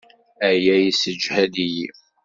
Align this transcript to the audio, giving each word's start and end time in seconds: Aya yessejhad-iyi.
Aya 0.47 0.75
yessejhad-iyi. 0.83 1.87